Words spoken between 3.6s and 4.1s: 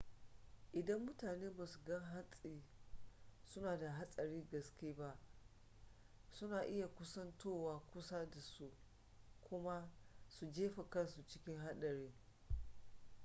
da